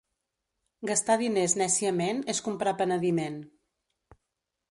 [0.91, 3.37] Gastar diners nèciament és comprar penediment.